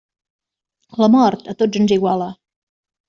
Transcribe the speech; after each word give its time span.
La 1.03 1.09
mort, 1.17 1.45
a 1.53 1.55
tots 1.59 1.81
ens 1.83 1.93
iguala. 1.99 2.31